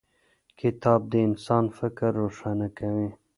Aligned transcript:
کتاب 0.59 1.01
د 1.11 1.13
انسان 1.27 1.65
فکر 1.77 2.09
روښانه 2.21 2.67
کوي. 2.77 3.09